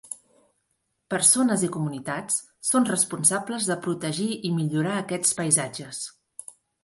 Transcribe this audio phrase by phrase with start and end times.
[1.13, 2.39] Persones i comunitats
[2.71, 6.01] són responsables de protegir i millorar aquests paisatges.